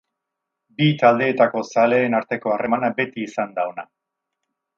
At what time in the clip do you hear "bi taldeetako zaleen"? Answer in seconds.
0.79-2.17